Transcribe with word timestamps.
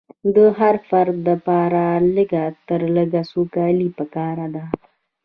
د 0.35 0.37
هر 0.57 0.75
فرد 0.89 1.15
لپاره 1.29 1.81
لږ 2.15 2.31
تر 2.67 2.81
لږه 2.95 3.21
سوکالي 3.31 3.89
پکار 3.97 4.37
ده. 4.55 4.63